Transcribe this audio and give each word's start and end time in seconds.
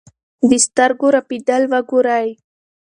د 0.49 0.51
سترګو 0.65 1.07
رپېدل 1.15 1.61
وګورئ. 1.71 2.27